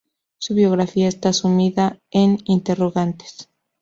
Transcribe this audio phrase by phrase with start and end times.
[0.39, 3.49] Su biografía está sumida en interrogantes.